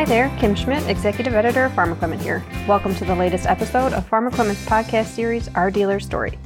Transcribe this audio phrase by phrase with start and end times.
[0.00, 2.42] Hi there, Kim Schmidt, Executive Editor of Farm Equipment here.
[2.66, 6.38] Welcome to the latest episode of Farm Equipment's podcast series, Our Dealer Story.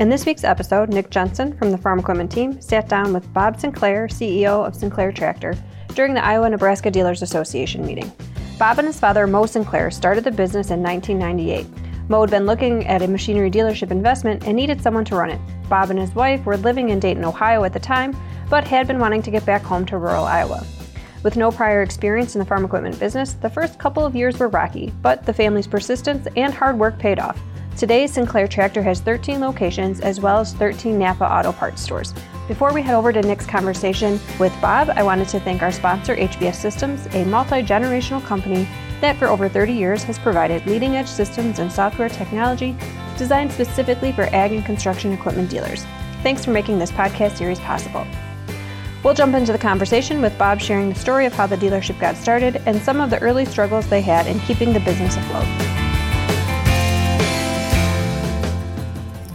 [0.00, 3.60] In this week's episode, Nick Jensen from the Farm Equipment team sat down with Bob
[3.60, 5.54] Sinclair, CEO of Sinclair Tractor,
[5.88, 8.10] during the Iowa Nebraska Dealers Association meeting.
[8.58, 11.66] Bob and his father, Mo Sinclair, started the business in 1998.
[12.08, 15.40] Mo had been looking at a machinery dealership investment and needed someone to run it.
[15.68, 18.16] Bob and his wife were living in Dayton, Ohio at the time,
[18.48, 20.64] but had been wanting to get back home to rural Iowa.
[21.24, 24.48] With no prior experience in the farm equipment business, the first couple of years were
[24.48, 27.40] rocky, but the family's persistence and hard work paid off.
[27.78, 32.12] Today, Sinclair Tractor has 13 locations as well as 13 Napa Auto Parts stores.
[32.46, 36.14] Before we head over to Nick's conversation with Bob, I wanted to thank our sponsor,
[36.14, 38.68] HBS Systems, a multi generational company
[39.00, 42.76] that for over 30 years has provided leading edge systems and software technology
[43.16, 45.86] designed specifically for ag and construction equipment dealers.
[46.22, 48.06] Thanks for making this podcast series possible.
[49.04, 52.16] We'll jump into the conversation with Bob sharing the story of how the dealership got
[52.16, 55.44] started and some of the early struggles they had in keeping the business afloat.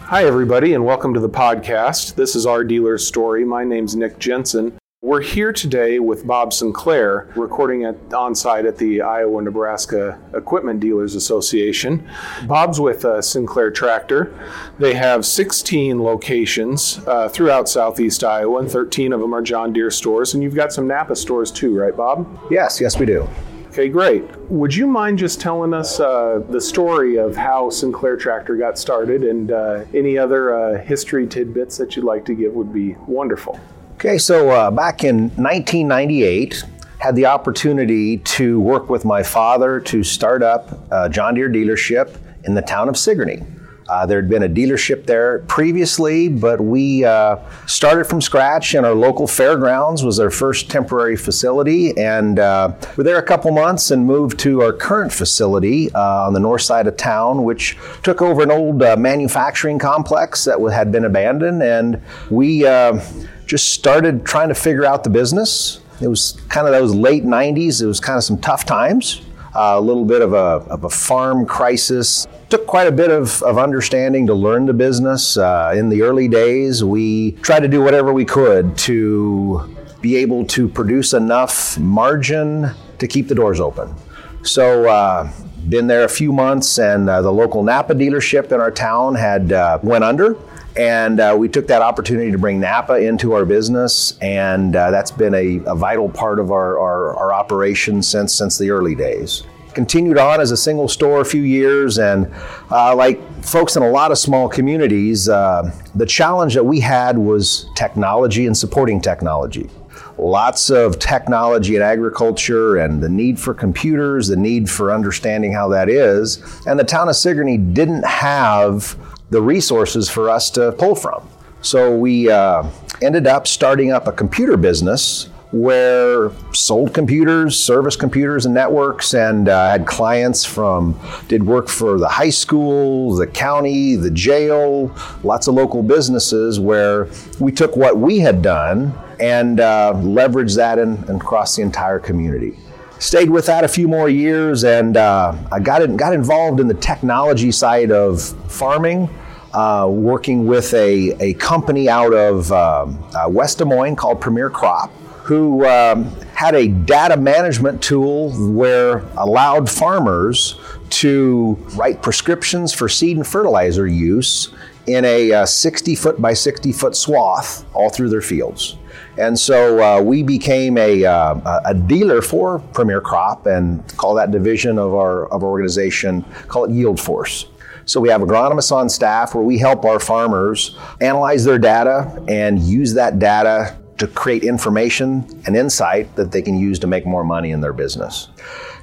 [0.06, 2.16] Hi, everybody, and welcome to the podcast.
[2.16, 3.46] This is Our Dealer's Story.
[3.46, 4.76] My name's Nick Jensen.
[5.02, 10.82] We're here today with Bob Sinclair, recording at on site at the Iowa Nebraska Equipment
[10.82, 12.06] Dealers Association.
[12.48, 14.38] Bob's with uh, Sinclair Tractor.
[14.78, 19.90] They have 16 locations uh, throughout southeast Iowa, and 13 of them are John Deere
[19.90, 20.34] stores.
[20.34, 22.28] And you've got some Napa stores too, right, Bob?
[22.52, 23.26] Yes, yes, we do.
[23.70, 24.26] Okay, great.
[24.52, 29.24] Would you mind just telling us uh, the story of how Sinclair Tractor got started
[29.24, 33.58] and uh, any other uh, history tidbits that you'd like to give would be wonderful.
[34.00, 36.64] Okay, so uh, back in 1998,
[37.00, 42.18] had the opportunity to work with my father to start up a John Deere dealership
[42.46, 43.44] in the town of Sigourney.
[43.90, 48.86] Uh, there had been a dealership there previously, but we uh, started from scratch, and
[48.86, 51.98] our local fairgrounds was our first temporary facility.
[51.98, 56.34] And uh, we're there a couple months and moved to our current facility uh, on
[56.34, 60.90] the north side of town, which took over an old uh, manufacturing complex that had
[60.90, 61.64] been abandoned.
[61.64, 63.02] And we uh,
[63.50, 65.82] just started trying to figure out the business.
[66.00, 69.22] It was kind of those late 90s, it was kind of some tough times.
[69.56, 72.28] Uh, a little bit of a, of a farm crisis.
[72.50, 75.36] Took quite a bit of, of understanding to learn the business.
[75.36, 80.46] Uh, in the early days, we tried to do whatever we could to be able
[80.46, 83.96] to produce enough margin to keep the doors open.
[84.44, 85.32] So, uh,
[85.68, 89.52] been there a few months, and uh, the local Napa dealership in our town had
[89.52, 90.38] uh, went under.
[90.78, 95.12] And uh, we took that opportunity to bring Napa into our business, and uh, that's
[95.12, 99.44] been a, a, vital part of our, our, our operation since, since the early days.
[99.74, 102.32] Continued on as a single store a few years and
[102.72, 107.18] uh, like folks in a lot of small communities uh, the challenge that we had
[107.18, 109.70] was technology and supporting technology.
[110.18, 115.70] Lots of technology in agriculture and the need for computers the need for understanding how
[115.70, 118.98] that is and the town of sigourney didn't have
[119.30, 121.28] the resources for us to pull from.
[121.62, 122.70] So we uh,
[123.02, 129.50] ended up starting up a computer business where sold computers, service computers and networks, and
[129.50, 135.48] uh, had clients from, did work for the high school, the county, the jail, lots
[135.48, 137.08] of local businesses where
[137.40, 142.56] we took what we had done and uh, leveraged that in across the entire community
[143.00, 146.68] stayed with that a few more years, and uh, I got in, got involved in
[146.68, 148.22] the technology side of
[148.52, 149.10] farming.
[149.52, 154.48] Uh, working with a, a company out of um, uh, West Des Moines called Premier
[154.48, 154.92] Crop,
[155.24, 156.06] who um,
[156.36, 160.60] had a data management tool where allowed farmers
[160.92, 164.54] to write prescriptions for seed and fertilizer use
[164.86, 168.78] in a uh, 60 foot by 60 foot swath all through their fields.
[169.20, 174.32] And so uh, we became a, uh, a dealer for Premier Crop and call that
[174.32, 177.48] division of our, of our organization, call it Yield Force.
[177.86, 182.60] So we have agronomists on staff where we help our farmers analyze their data and
[182.60, 187.24] use that data to create information and insight that they can use to make more
[187.26, 188.30] money in their business.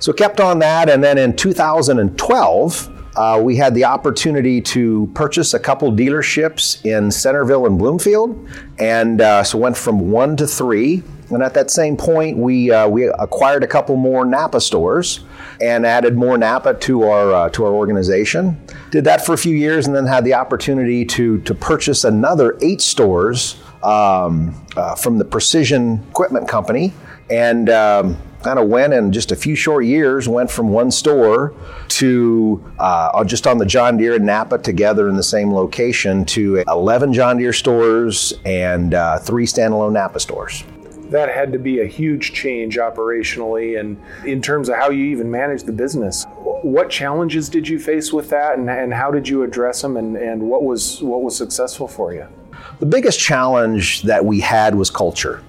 [0.01, 5.55] So kept on that, and then in 2012, uh, we had the opportunity to purchase
[5.55, 8.49] a couple dealerships in Centerville and Bloomfield,
[8.79, 11.03] and uh, so went from one to three.
[11.31, 15.25] And at that same point, we uh, we acquired a couple more Napa stores
[15.61, 18.61] and added more Napa to our uh, to our organization.
[18.91, 22.57] Did that for a few years, and then had the opportunity to to purchase another
[22.61, 26.93] eight stores um, uh, from the Precision Equipment Company,
[27.29, 31.55] and um, kind of went in just a few short years, went from one store
[31.89, 36.63] to uh, just on the John Deere and Napa together in the same location to
[36.69, 40.65] 11 John Deere stores and uh, three standalone Napa stores.
[41.11, 45.31] that had to be a huge change operationally and in terms of how you even
[45.31, 46.25] manage the business.
[46.63, 50.17] What challenges did you face with that and, and how did you address them and,
[50.17, 52.27] and what was what was successful for you?
[52.81, 55.43] The biggest challenge that we had was culture.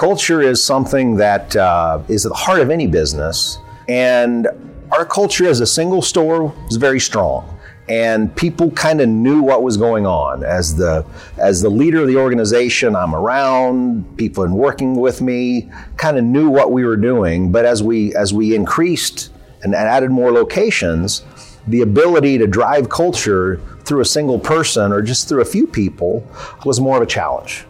[0.00, 4.48] Culture is something that uh, is at the heart of any business, and
[4.92, 7.60] our culture as a single store is very strong.
[7.86, 10.42] And people kind of knew what was going on.
[10.42, 11.04] As the
[11.36, 16.24] as the leader of the organization i'm around people in working with me kind of
[16.24, 17.52] knew what we were doing.
[17.52, 19.30] But as we as we increased
[19.62, 21.26] and added more locations
[21.68, 26.26] the ability to drive culture through a single person or just through a few people
[26.64, 27.66] was more of a challenge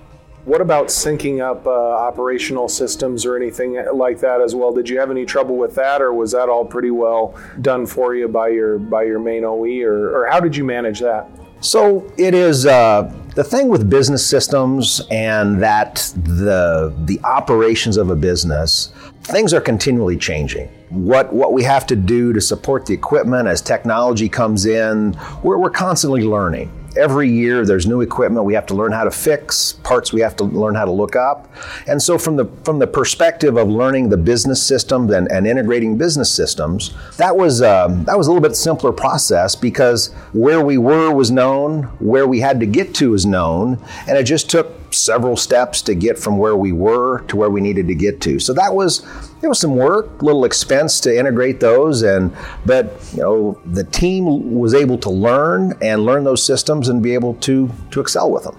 [0.50, 4.72] what about syncing up uh, operational systems or anything like that as well?
[4.72, 8.16] Did you have any trouble with that, or was that all pretty well done for
[8.16, 11.28] you by your by your main OE, or, or how did you manage that?
[11.60, 18.10] So it is uh, the thing with business systems and that the the operations of
[18.10, 18.92] a business.
[19.22, 20.66] Things are continually changing.
[20.88, 25.58] What what we have to do to support the equipment as technology comes in, we're,
[25.58, 29.72] we're constantly learning every year there's new equipment we have to learn how to fix
[29.72, 31.52] parts we have to learn how to look up.
[31.86, 35.96] And so from the from the perspective of learning the business systems and, and integrating
[35.96, 40.78] business systems that was um, that was a little bit simpler process because where we
[40.78, 43.78] were was known where we had to get to is known
[44.08, 47.60] and it just took several steps to get from where we were to where we
[47.60, 48.38] needed to get to.
[48.38, 49.00] So that was
[49.40, 52.34] there was some work, little expense to integrate those, and
[52.66, 57.14] but you know the team was able to learn and learn those systems and be
[57.14, 58.56] able to to excel with them.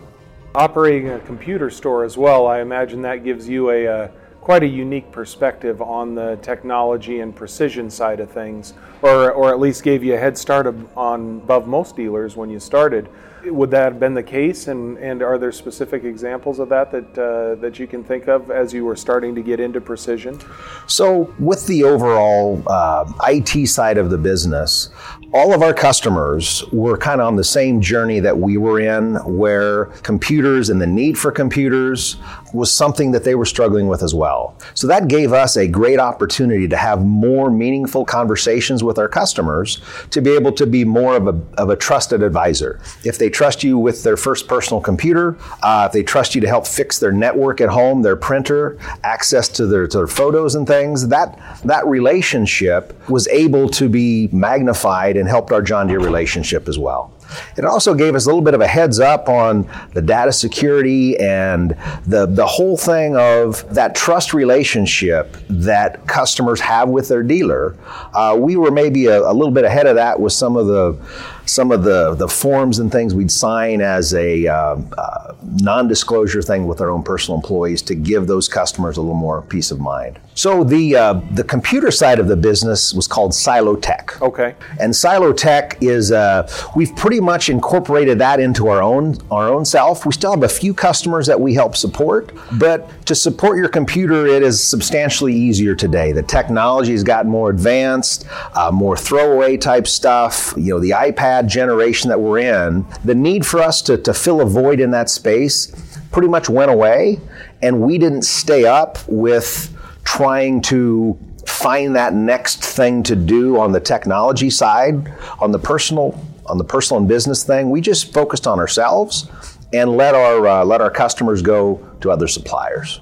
[0.53, 4.11] Operating a computer store as well, I imagine that gives you a, a
[4.41, 9.59] quite a unique perspective on the technology and precision side of things, or or at
[9.59, 13.07] least gave you a head start on above most dealers when you started.
[13.45, 17.17] Would that have been the case, and, and are there specific examples of that that
[17.17, 20.39] uh, that you can think of as you were starting to get into precision?
[20.87, 24.89] So, with the overall uh, IT side of the business,
[25.33, 29.15] all of our customers were kind of on the same journey that we were in,
[29.25, 32.17] where computers and the need for computers
[32.53, 34.57] was something that they were struggling with as well.
[34.73, 39.81] So that gave us a great opportunity to have more meaningful conversations with our customers
[40.09, 42.79] to be able to be more of a, of a trusted advisor.
[43.03, 46.47] If they trust you with their first personal computer, uh, if they trust you to
[46.47, 50.67] help fix their network at home, their printer, access to their, to their photos and
[50.67, 56.67] things, that, that relationship was able to be magnified and helped our John Deere relationship
[56.67, 57.13] as well.
[57.57, 61.17] It also gave us a little bit of a heads up on the data security
[61.17, 61.75] and
[62.05, 67.77] the, the whole thing of that trust relationship that customers have with their dealer.
[68.13, 70.97] Uh, we were maybe a, a little bit ahead of that with some of the
[71.45, 76.41] some of the, the forms and things we'd sign as a uh, uh, non disclosure
[76.41, 79.79] thing with our own personal employees to give those customers a little more peace of
[79.79, 80.19] mind.
[80.33, 84.19] So the, uh, the computer side of the business was called Silo Tech.
[84.21, 84.55] Okay.
[84.79, 89.65] And Silo Tech is, uh, we've pretty much incorporated that into our own, our own
[89.65, 90.05] self.
[90.05, 94.25] We still have a few customers that we help support, but to support your computer,
[94.25, 96.11] it is substantially easier today.
[96.11, 100.53] The technology has gotten more advanced, uh, more throwaway type stuff.
[100.55, 104.41] You know, the iPad generation that we're in, the need for us to, to fill
[104.41, 105.73] a void in that space
[106.11, 107.19] pretty much went away,
[107.61, 113.71] and we didn't stay up with trying to find that next thing to do on
[113.71, 117.69] the technology side, on the personal, on the personal and business thing.
[117.69, 119.29] We just focused on ourselves
[119.73, 122.99] and let our uh, let our customers go to other suppliers.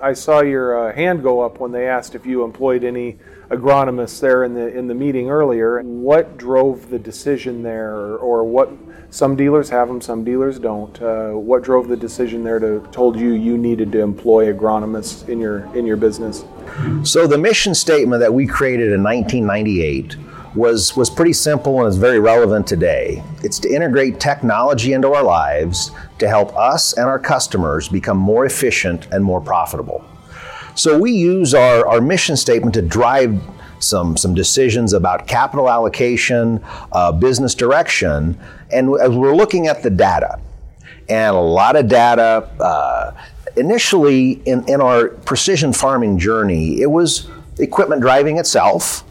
[0.00, 3.18] I saw your uh, hand go up when they asked if you employed any
[3.52, 5.80] agronomists there in the in the meeting earlier.
[5.82, 8.70] What drove the decision there, or, what?
[9.10, 11.00] Some dealers have them, some dealers don't.
[11.02, 15.38] Uh, what drove the decision there to told you you needed to employ agronomists in
[15.38, 16.44] your in your business?
[17.02, 20.16] So the mission statement that we created in 1998
[20.54, 23.22] was was pretty simple and is very relevant today.
[23.42, 28.46] It's to integrate technology into our lives to help us and our customers become more
[28.46, 30.02] efficient and more profitable.
[30.74, 33.40] So we use our, our mission statement to drive
[33.78, 38.38] some, some decisions about capital allocation, uh, business direction,
[38.70, 40.38] and as we're looking at the data,
[41.08, 43.12] and a lot of data, uh,
[43.56, 49.04] initially in, in our precision farming journey, it was equipment driving itself,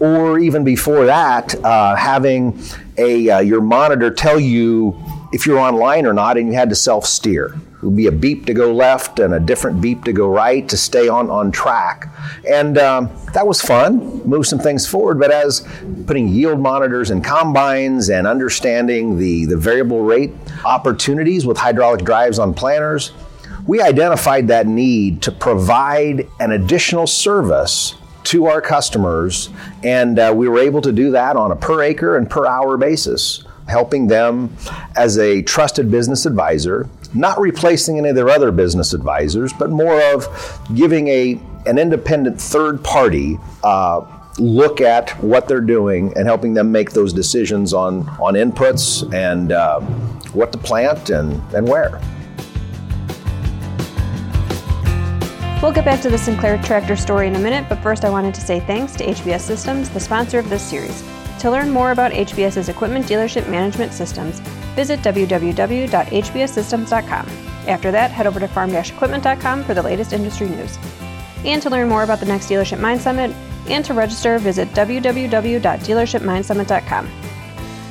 [0.00, 2.60] or even before that, uh, having
[2.96, 4.96] a uh, your monitor tell you
[5.32, 7.58] if you're online or not, and you had to self steer.
[7.78, 10.68] It would be a beep to go left and a different beep to go right
[10.68, 12.12] to stay on, on track.
[12.48, 15.20] And um, that was fun, move some things forward.
[15.20, 15.66] But as
[16.06, 20.32] putting yield monitors in combines and understanding the, the variable rate
[20.64, 23.12] opportunities with hydraulic drives on planters,
[23.68, 27.94] we identified that need to provide an additional service
[28.24, 29.50] to our customers,
[29.84, 32.76] and uh, we were able to do that on a per acre and per hour
[32.76, 34.54] basis, helping them
[34.96, 40.00] as a trusted business advisor, not replacing any of their other business advisors, but more
[40.12, 40.26] of
[40.74, 43.38] giving a an independent third party.
[43.62, 44.06] Uh,
[44.38, 49.50] look at what they're doing and helping them make those decisions on, on inputs and
[49.50, 49.80] uh,
[50.32, 52.00] what to plant and, and where.
[55.60, 58.32] We'll get back to the Sinclair tractor story in a minute, but first I wanted
[58.36, 61.02] to say thanks to HBS Systems, the sponsor of this series.
[61.40, 64.40] To learn more about HBS's equipment dealership management systems,
[64.78, 67.26] visit www.hbssystems.com.
[67.66, 70.78] After that, head over to farm-equipment.com for the latest industry news.
[71.44, 73.32] And to learn more about the next Dealership Mind Summit
[73.68, 77.10] and to register, visit www.dealershipmindsummit.com.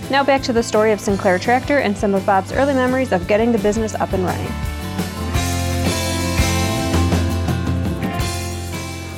[0.09, 3.27] Now back to the story of Sinclair Tractor and some of Bob's early memories of
[3.27, 4.47] getting the business up and running.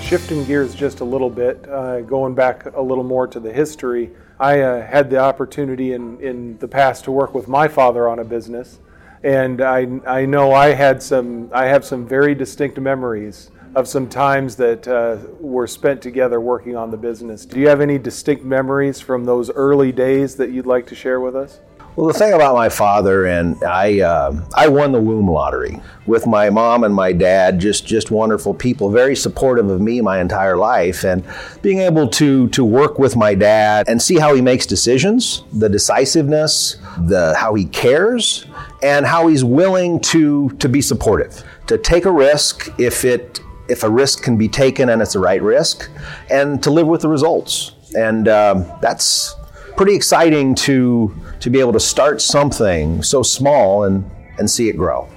[0.02, 4.10] Shifting gears just a little bit, uh, going back a little more to the history,
[4.40, 8.20] I uh, had the opportunity in, in the past to work with my father on
[8.20, 8.80] a business,
[9.22, 14.08] and I, I know I had some I have some very distinct memories of some
[14.08, 17.46] times that uh, were spent together working on the business.
[17.46, 21.20] Do you have any distinct memories from those early days that you'd like to share
[21.20, 21.60] with us?
[21.96, 26.26] Well, the thing about my father and I, uh, I won the womb lottery with
[26.26, 27.60] my mom and my dad.
[27.60, 31.26] Just, just wonderful people, very supportive of me my entire life, and
[31.62, 35.68] being able to to work with my dad and see how he makes decisions, the
[35.68, 38.46] decisiveness, the how he cares,
[38.82, 43.84] and how he's willing to to be supportive, to take a risk if it if
[43.84, 45.90] a risk can be taken and it's the right risk,
[46.30, 47.74] and to live with the results.
[47.96, 49.36] And um, that's
[49.80, 54.76] pretty exciting to to be able to start something so small and and see it
[54.76, 55.08] grow.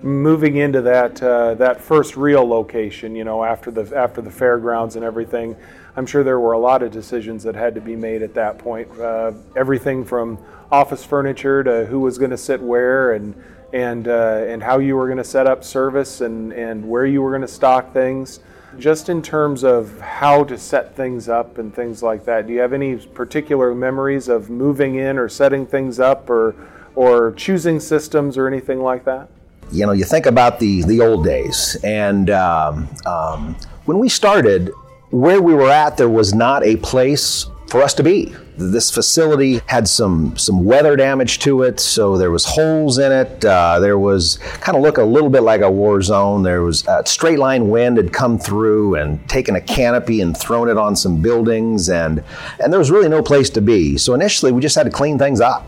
[0.00, 4.94] Moving into that uh, that first real location, you know, after the after the fairgrounds
[4.94, 5.56] and everything,
[5.96, 8.58] I'm sure there were a lot of decisions that had to be made at that
[8.58, 8.88] point.
[8.96, 10.38] Uh, everything from
[10.70, 13.34] office furniture to who was going to sit where and
[13.72, 17.22] and uh, and how you were going to set up service and and where you
[17.22, 18.38] were going to stock things
[18.78, 22.60] just in terms of how to set things up and things like that, do you
[22.60, 26.54] have any particular memories of moving in or setting things up or,
[26.94, 29.28] or choosing systems or anything like that?
[29.70, 34.70] You know, you think about the, the old days, and um, um, when we started,
[35.10, 38.30] where we were at, there was not a place for us to be.
[38.58, 43.42] This facility had some some weather damage to it, so there was holes in it.
[43.42, 46.42] Uh, there was kind of look a little bit like a war zone.
[46.42, 50.68] There was a straight line wind had come through and taken a canopy and thrown
[50.68, 52.22] it on some buildings, and
[52.60, 53.96] and there was really no place to be.
[53.96, 55.66] So initially, we just had to clean things up.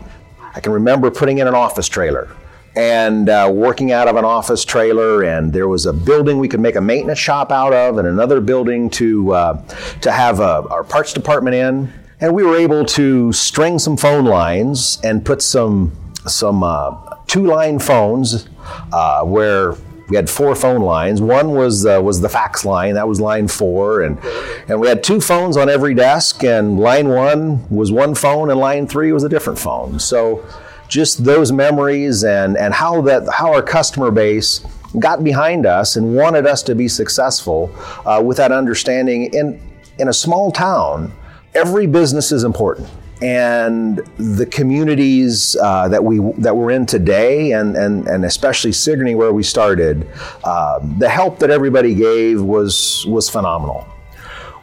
[0.53, 2.29] I can remember putting in an office trailer
[2.75, 5.23] and uh, working out of an office trailer.
[5.23, 8.41] And there was a building we could make a maintenance shop out of, and another
[8.41, 9.67] building to uh,
[10.01, 11.93] to have uh, our parts department in.
[12.21, 15.91] And we were able to string some phone lines and put some
[16.25, 18.47] some uh, two line phones
[18.91, 19.75] uh, where
[20.07, 21.21] we had four phone lines.
[21.21, 24.19] One was was the fax line, that was line four, and
[24.67, 26.43] and we had two phones on every desk.
[26.43, 29.99] And line one was one phone, and line three was a different phone.
[29.99, 30.45] So
[30.87, 34.65] just those memories and, and how that how our customer base
[34.99, 37.73] got behind us and wanted us to be successful
[38.05, 39.59] uh, with that understanding in
[39.99, 41.11] in a small town
[41.53, 42.89] every business is important
[43.21, 49.15] and the communities uh, that we that we're in today, and and, and especially Sigourney,
[49.15, 50.07] where we started,
[50.43, 53.87] uh, the help that everybody gave was was phenomenal.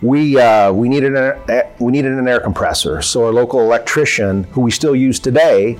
[0.02, 4.60] We uh, we needed an we needed an air compressor, so our local electrician, who
[4.60, 5.78] we still use today,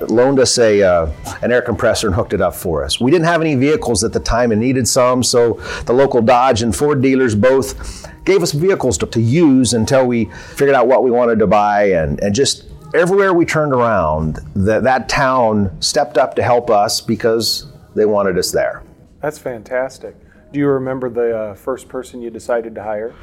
[0.00, 1.12] loaned us a uh,
[1.42, 3.00] an air compressor and hooked it up for us.
[3.00, 6.62] We didn't have any vehicles at the time and needed some, so the local Dodge
[6.62, 11.02] and Ford dealers both gave us vehicles to, to use until we figured out what
[11.02, 16.18] we wanted to buy and, and just everywhere we turned around, that, that town stepped
[16.18, 18.82] up to help us because they wanted us there.
[19.20, 20.16] That's fantastic.
[20.52, 23.14] Do you remember the uh, first person you decided to hire?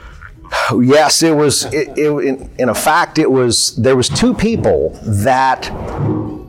[0.77, 1.65] Yes, it was.
[1.73, 3.75] It, it, in, in a fact, it was.
[3.77, 5.63] There was two people that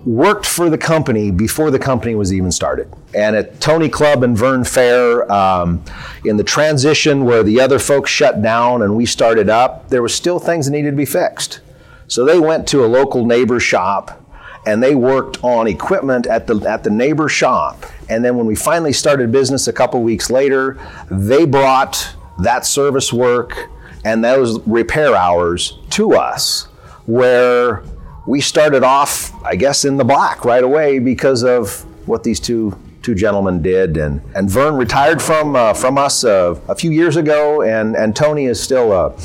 [0.04, 2.92] worked for the company before the company was even started.
[3.14, 5.82] And at Tony Club and Vern Fair, um,
[6.24, 10.08] in the transition where the other folks shut down and we started up, there were
[10.08, 11.60] still things that needed to be fixed.
[12.06, 14.20] So they went to a local neighbor shop
[14.66, 17.84] and they worked on equipment at the at the neighbor shop.
[18.08, 20.78] And then when we finally started business a couple weeks later,
[21.10, 23.68] they brought that service work
[24.04, 26.64] and those repair hours to us
[27.06, 27.82] where
[28.26, 32.78] we started off, I guess, in the black right away because of what these two
[33.02, 37.16] two gentlemen did, and and Vern retired from uh, from us uh, a few years
[37.16, 39.16] ago, and and Tony is still uh,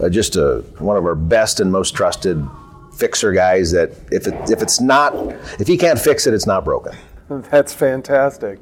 [0.00, 2.44] uh, just a, one of our best and most trusted
[2.94, 3.70] fixer guys.
[3.72, 5.14] That if it, if it's not
[5.60, 6.96] if he can't fix it, it's not broken.
[7.28, 8.58] That's fantastic.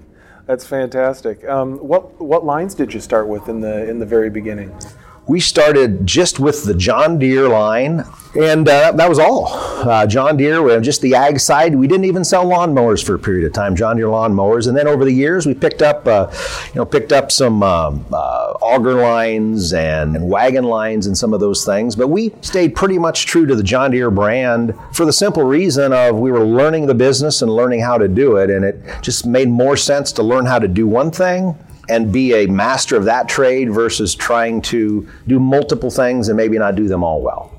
[0.46, 1.46] That's fantastic.
[1.48, 4.78] Um, what what lines did you start with in the in the very beginning?
[5.26, 8.04] We started just with the John Deere line,
[8.40, 9.48] and uh, that was all.
[9.48, 11.74] Uh, John Deere, just the ag side.
[11.74, 13.74] We didn't even sell lawnmowers for a period of time.
[13.74, 16.30] John Deere lawnmowers, and then over the years, we picked up, uh,
[16.66, 21.34] you know, picked up some um, uh, auger lines and, and wagon lines and some
[21.34, 21.96] of those things.
[21.96, 25.92] But we stayed pretty much true to the John Deere brand for the simple reason
[25.92, 29.26] of we were learning the business and learning how to do it, and it just
[29.26, 31.56] made more sense to learn how to do one thing
[31.88, 36.58] and be a master of that trade versus trying to do multiple things and maybe
[36.58, 37.52] not do them all well.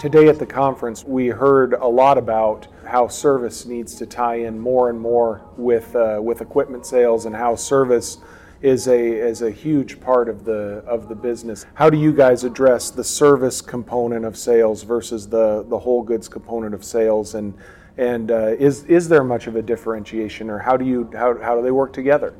[0.00, 4.58] Today at the conference, we heard a lot about how service needs to tie in
[4.58, 8.18] more and more with uh, with equipment sales and how service
[8.62, 11.66] is a is a huge part of the of the business.
[11.74, 16.28] How do you guys address the service component of sales versus the the whole goods
[16.28, 17.54] component of sales and
[17.98, 21.56] and uh, is is there much of a differentiation or how do you how, how
[21.56, 22.34] do they work together?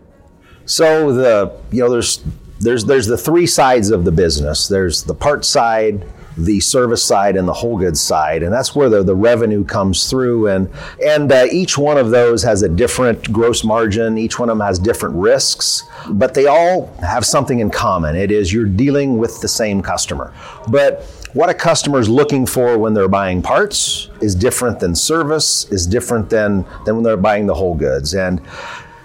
[0.67, 2.23] So the you know there's
[2.61, 4.69] there's there's the three sides of the business.
[4.69, 8.89] There's the part side, the service side, and the whole goods side, and that's where
[8.89, 10.49] the, the revenue comes through.
[10.49, 10.71] And
[11.05, 14.17] and uh, each one of those has a different gross margin.
[14.17, 18.15] Each one of them has different risks, but they all have something in common.
[18.15, 20.33] It is you're dealing with the same customer,
[20.69, 25.65] but what a customer is looking for when they're buying parts is different than service,
[25.73, 28.15] is different than, than when they're buying the whole goods.
[28.15, 28.43] And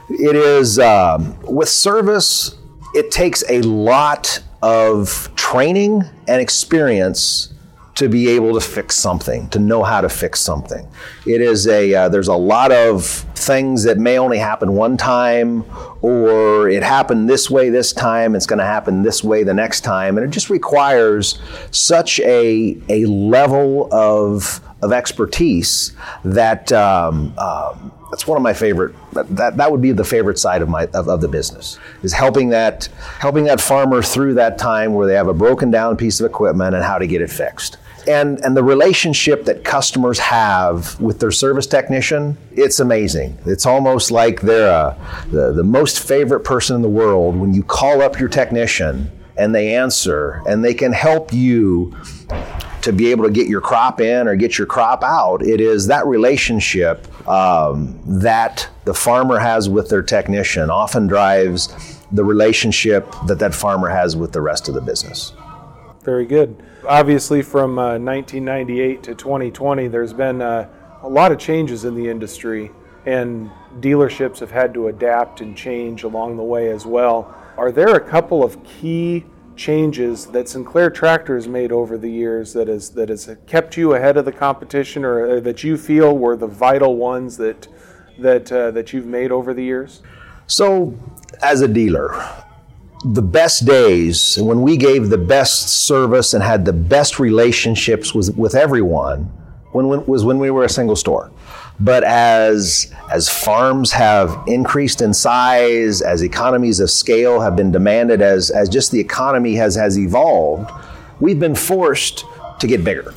[0.09, 2.55] it is um, with service,
[2.93, 7.53] it takes a lot of training and experience
[7.97, 10.87] to be able to fix something, to know how to fix something.
[11.25, 15.65] It is a uh, there's a lot of things that may only happen one time,
[16.03, 18.35] or it happened this way this time.
[18.35, 21.39] It's going to happen this way the next time, and it just requires
[21.71, 28.95] such a a level of of expertise that um, um, that's one of my favorite
[29.13, 32.49] that, that would be the favorite side of my of, of, the business is helping
[32.49, 32.85] that
[33.19, 36.75] helping that farmer through that time where they have a broken down piece of equipment
[36.75, 37.77] and how to get it fixed.
[38.07, 43.37] And and the relationship that customers have with their service technician it's amazing.
[43.45, 47.63] It's almost like they're a, the, the most favorite person in the world when you
[47.63, 51.95] call up your technician and they answer and they can help you
[52.87, 55.45] to be able to get your crop in or get your crop out.
[55.45, 62.23] It is that relationship um, that the farmer has with their technician often drives the
[62.23, 65.33] relationship that that farmer has with the rest of the business.
[66.03, 66.63] Very good.
[66.87, 70.69] Obviously, from uh, 1998 to 2020, there's been uh,
[71.01, 72.71] a lot of changes in the industry,
[73.05, 77.35] and dealerships have had to adapt and change along the way as well.
[77.57, 79.25] Are there a couple of key
[79.57, 83.93] changes that Sinclair Tractor has made over the years that has that has kept you
[83.93, 87.67] ahead of the competition, or, that you feel were the vital ones that
[88.19, 90.01] that uh, that you've made over the years?
[90.47, 90.95] So,
[91.41, 92.15] as a dealer,
[93.03, 98.35] the best days when we gave the best service and had the best relationships with,
[98.37, 99.31] with everyone
[99.71, 101.31] when, when, was when we were a single store.
[101.79, 108.21] But as, as farms have increased in size, as economies of scale have been demanded,
[108.21, 110.71] as, as just the economy has, has evolved,
[111.19, 112.25] we've been forced
[112.59, 113.13] to get bigger.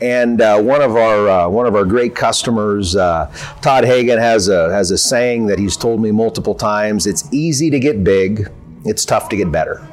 [0.00, 3.32] And uh, one of our uh, one of our great customers, uh,
[3.62, 7.04] Todd Hagen, has a has a saying that he's told me multiple times.
[7.04, 8.48] It's easy to get big,
[8.84, 9.84] it's tough to get better.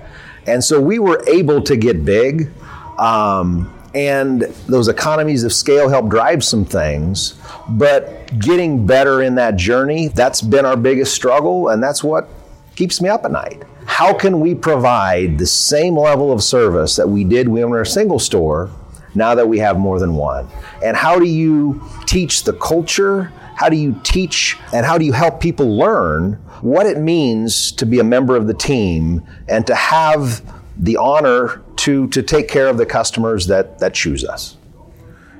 [0.45, 2.51] And so we were able to get big.
[2.99, 7.39] Um, and those economies of scale help drive some things.
[7.69, 12.27] But getting better in that journey, that's been our biggest struggle, and that's what
[12.75, 13.63] keeps me up at night.
[13.85, 17.81] How can we provide the same level of service that we did when we were
[17.81, 18.69] a single store
[19.15, 20.49] now that we have more than one?
[20.83, 23.31] And how do you teach the culture?
[23.55, 27.85] How do you teach and how do you help people learn what it means to
[27.85, 30.41] be a member of the team and to have
[30.77, 34.57] the honor to, to take care of the customers that, that choose us.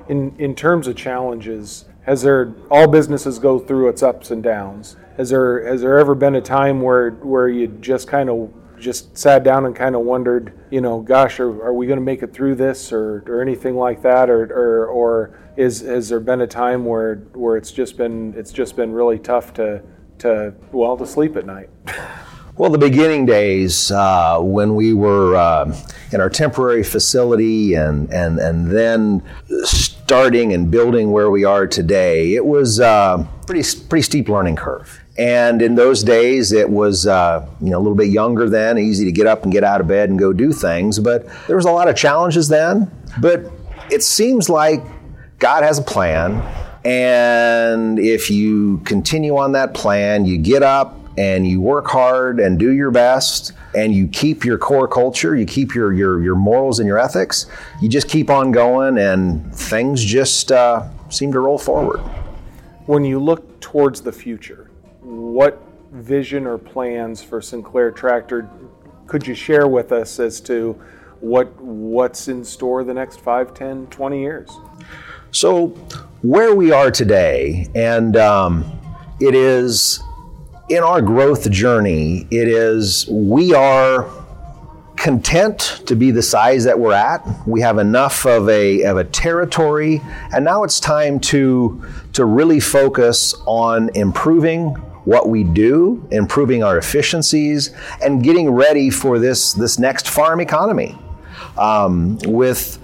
[0.07, 4.95] In, in terms of challenges, has there all businesses go through its ups and downs?
[5.17, 9.17] Has there has there ever been a time where where you just kind of just
[9.17, 12.21] sat down and kind of wondered, you know, gosh, are, are we going to make
[12.21, 16.41] it through this or, or anything like that, or, or, or is has there been
[16.41, 19.81] a time where where it's just been it's just been really tough to
[20.19, 21.69] to well to sleep at night?
[22.57, 25.75] Well, the beginning days uh, when we were uh,
[26.13, 29.23] in our temporary facility and, and, and then
[29.65, 35.01] starting and building where we are today, it was, uh, pretty pretty steep learning curve.
[35.17, 39.03] And in those days, it was uh, you know a little bit younger then, easy
[39.05, 40.99] to get up and get out of bed and go do things.
[40.99, 42.91] But there was a lot of challenges then.
[43.19, 43.51] But
[43.91, 44.81] it seems like
[45.39, 46.41] God has a plan,
[46.83, 52.59] and if you continue on that plan, you get up and you work hard and
[52.59, 56.79] do your best and you keep your core culture, you keep your, your, your morals
[56.79, 57.45] and your ethics,
[57.81, 61.99] you just keep on going and things just uh, seem to roll forward.
[62.85, 64.69] When you look towards the future,
[65.01, 68.49] what vision or plans for Sinclair Tractor
[69.07, 70.73] could you share with us as to
[71.21, 74.51] what what's in store the next 5, 10, 20 years?
[75.31, 75.67] So,
[76.21, 78.65] where we are today, and um,
[79.19, 79.99] it is
[80.67, 84.09] in our growth journey, it is we are
[84.95, 87.23] content to be the size that we're at.
[87.45, 90.01] We have enough of a, of a territory,
[90.33, 94.69] and now it's time to, to really focus on improving
[95.05, 97.71] what we do, improving our efficiencies,
[98.03, 100.97] and getting ready for this, this next farm economy.
[101.59, 102.77] Um, with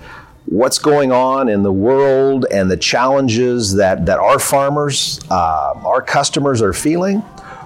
[0.46, 6.02] what's going on in the world and the challenges that, that our farmers, uh, our
[6.02, 7.24] customers are feeling,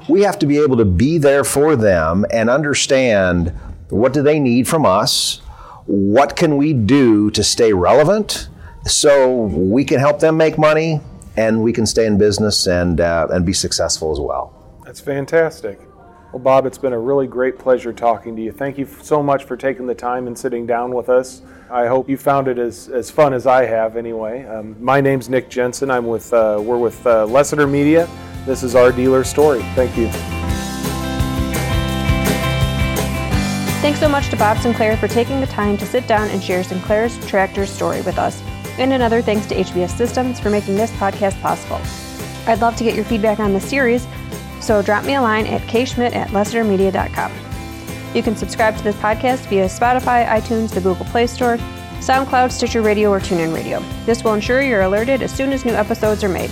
[0.07, 3.49] we have to be able to be there for them and understand
[3.89, 5.41] what do they need from us,
[5.85, 8.49] what can we do to stay relevant
[8.85, 11.01] so we can help them make money
[11.37, 14.81] and we can stay in business and, uh, and be successful as well.
[14.85, 15.79] That's fantastic.
[16.31, 18.51] Well, Bob, it's been a really great pleasure talking to you.
[18.51, 21.41] Thank you so much for taking the time and sitting down with us.
[21.69, 24.45] I hope you found it as, as fun as I have anyway.
[24.45, 25.89] Um, my name's Nick Jensen.
[25.89, 28.07] I'm with, uh, we're with uh, Lessiter Media.
[28.45, 29.61] This is our dealer story.
[29.73, 30.09] Thank you.
[33.81, 36.63] Thanks so much to Bob Sinclair for taking the time to sit down and share
[36.63, 38.41] Sinclair's tractor story with us.
[38.77, 41.79] And another thanks to HBS Systems for making this podcast possible.
[42.47, 44.07] I'd love to get your feedback on the series,
[44.59, 47.31] so drop me a line at kschmidt at lessitermedia.com.
[48.13, 51.57] You can subscribe to this podcast via Spotify, iTunes, the Google Play Store,
[51.99, 53.79] SoundCloud, Stitcher Radio, or TuneIn Radio.
[54.05, 56.51] This will ensure you're alerted as soon as new episodes are made.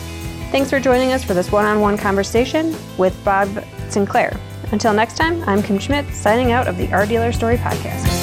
[0.54, 3.50] Thanks for joining us for this one on one conversation with Bob
[3.90, 4.40] Sinclair.
[4.72, 8.23] Until next time, I'm Kim Schmidt, signing out of the Our Dealer Story podcast.